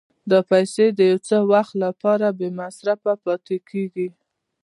[0.31, 4.07] دا پیسې د یو څه وخت لپاره بې مصرفه پاتې کېږي